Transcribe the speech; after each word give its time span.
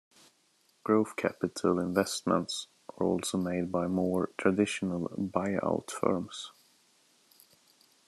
Growth 0.83 1.15
capital 1.15 1.77
investments 1.77 2.65
are 2.97 3.05
also 3.05 3.37
made 3.37 3.71
by 3.71 3.85
more 3.85 4.31
traditional 4.35 5.09
buyout 5.09 5.91
firms. 5.91 6.51